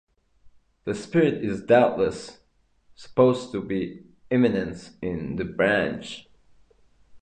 [0.85, 2.39] The spirit is doubtless
[2.95, 6.27] supposed to be immanent in the branch.